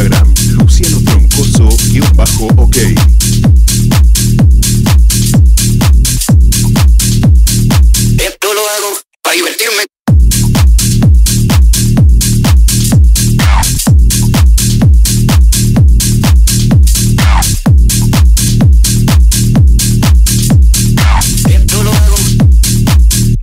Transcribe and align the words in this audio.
Instagram, 0.00 0.34
Luciano 0.52 0.98
Troncoso-OK. 1.02 2.76
Esto 8.16 8.54
lo 8.54 8.60
hago 8.66 8.98
para 9.22 9.36
divertirme. 9.36 9.84
Esto 21.50 21.82
lo 21.82 21.92
hago 21.92 22.16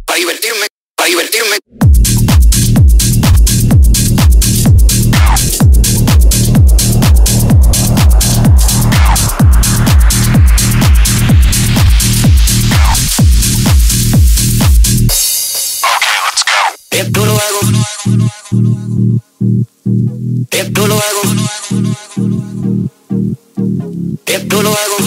para 0.06 0.20
divertirme, 0.20 0.68
para 0.96 1.10
divertirme. 1.10 1.87
Esto 16.98 17.26
lo 17.26 17.34
hago. 17.34 17.60
Esto 20.50 20.88
lo 20.88 20.96
hago. 20.96 21.22
Esto 24.26 24.62
lo 24.64 24.70
hago. 24.70 24.98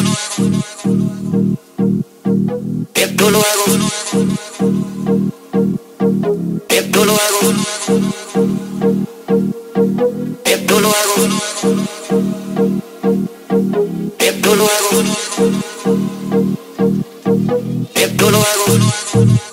Esto 2.95 3.31
lo 3.31 3.39
hago. 3.41 3.65
Esto 6.69 7.05
lo 7.05 7.12
hago. 7.12 7.48
Esto 10.45 10.81
lo 10.81 10.89
hago. 10.89 11.23
Esto 14.20 14.55
lo 14.55 14.64
hago. 14.64 15.03
Esto 17.95 18.31
lo 18.31 18.39
hago. 18.39 19.50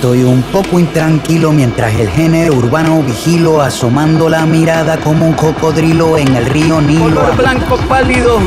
Estoy 0.00 0.24
un 0.24 0.42
poco 0.44 0.80
intranquilo 0.80 1.52
mientras 1.52 1.92
el 1.92 2.08
género 2.08 2.54
urbano 2.54 3.02
vigilo, 3.02 3.60
asomando 3.60 4.30
la 4.30 4.46
mirada 4.46 4.96
como 4.96 5.26
un 5.26 5.34
cocodrilo 5.34 6.16
en 6.16 6.34
el 6.36 6.46
río 6.46 6.80
Nilo. 6.80 7.20
Color 7.20 7.36
blanco 7.36 7.76
pálido, 7.86 8.38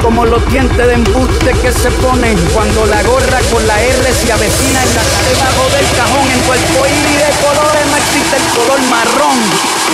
como 0.00 0.24
los 0.24 0.40
dientes 0.48 0.78
de 0.78 0.94
embuste 0.94 1.52
que 1.60 1.72
se 1.72 1.90
ponen 2.00 2.38
cuando 2.54 2.86
la 2.86 3.02
gorra 3.02 3.38
con 3.52 3.66
la 3.66 3.82
R 3.82 4.14
se 4.14 4.32
avecina 4.32 4.82
en 4.82 4.94
la 4.96 5.04
debajo 5.28 5.68
del 5.76 5.84
cajón. 5.94 6.24
En 6.32 6.40
cuerpo 6.48 6.86
iris 6.88 7.18
de 7.20 7.32
colores 7.44 7.84
no 7.84 7.96
existe 8.00 8.36
el 8.40 8.46
color 8.56 8.80
marrón. 8.88 9.36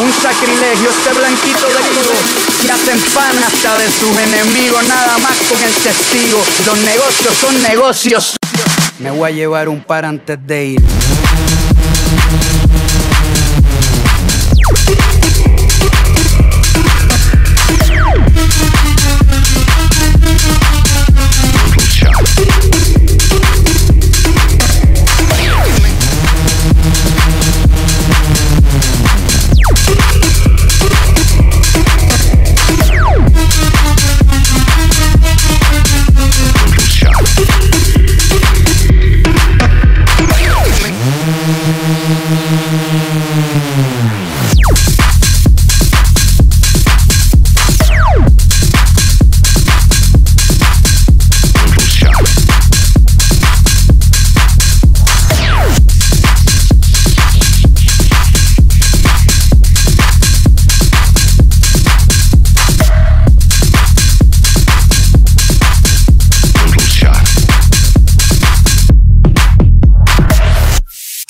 Un 0.06 0.12
sacrilegio 0.22 0.90
este 0.90 1.10
blanquito 1.10 1.66
de 1.74 1.80
crudo 1.90 2.14
que 2.62 2.70
hacen 2.70 3.00
pan 3.12 3.34
hasta 3.42 3.78
de 3.78 3.90
sus 3.90 4.16
enemigos, 4.16 4.86
nada 4.86 5.18
más 5.18 5.36
con 5.50 5.60
el 5.60 5.74
testigo. 5.74 6.38
Los 6.64 6.78
negocios 6.78 7.34
son 7.34 7.60
negocios. 7.64 8.36
Me 9.00 9.10
voy 9.10 9.30
a 9.30 9.34
llevar 9.34 9.70
un 9.70 9.80
par 9.80 10.04
antes 10.04 10.38
de 10.46 10.64
ir. 10.66 10.80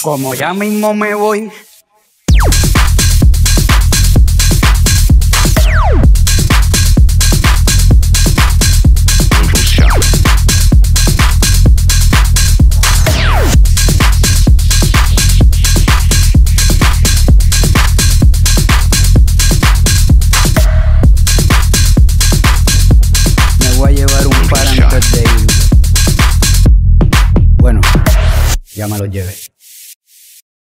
Como 0.03 0.35
ya 0.35 0.55
mismo 0.55 0.95
me 0.95 1.13
voy, 1.15 1.41
un 1.41 1.51
show. 9.63 9.87
Me 23.59 23.77
voy 23.77 23.93
a 23.93 23.97
llevar 23.97 24.27
un 24.27 24.49
par 24.49 24.67
antes 24.67 25.13
de. 25.13 25.25
Bueno, 27.59 27.83
ya 28.75 28.89
me 28.89 28.97
lo 28.97 29.05
llevé. 29.05 29.50